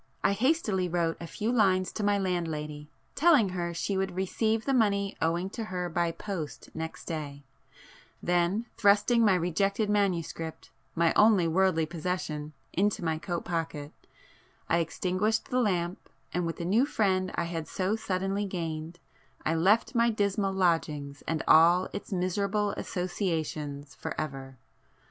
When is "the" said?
4.65-4.73, 15.51-15.59, 16.57-16.65